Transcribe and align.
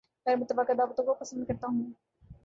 غیر 0.25 0.35
متوقع 0.35 0.73
دعوتوں 0.73 1.05
کو 1.05 1.13
پسند 1.13 1.45
کرتا 1.47 1.67
ہوں 1.67 1.91